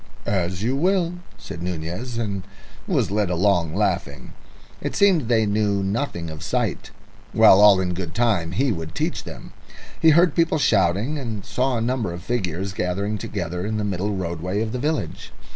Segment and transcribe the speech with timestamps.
[0.25, 2.41] "As you will," said Nunez, and
[2.87, 4.33] was led along, laughing.
[4.81, 6.89] It seemed they knew nothing of sight.
[7.35, 9.53] Well, all in good time he would teach them.
[10.01, 14.15] He heard people shouting, and saw a number of figures gathering together in the middle
[14.15, 15.31] roadway of the village.